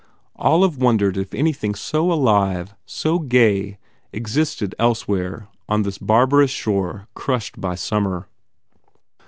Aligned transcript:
Olive 0.37 0.77
wondered 0.79 1.15
if 1.15 1.31
any 1.35 1.53
thing 1.53 1.75
so 1.75 2.11
alive, 2.11 2.73
so 2.87 3.19
gay 3.19 3.77
existed 4.11 4.73
elsewhere 4.79 5.47
on 5.69 5.83
this 5.83 5.99
barbarous 5.99 6.49
shore 6.49 7.07
crushed 7.13 7.61
by 7.61 7.75
summer. 7.75 8.27